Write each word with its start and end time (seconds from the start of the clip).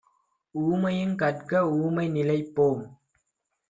ஊமையுங் 0.55 1.15
கற்க 1.15 1.51
ஊமை 1.77 2.07
நிலைபோம்! 2.09 2.83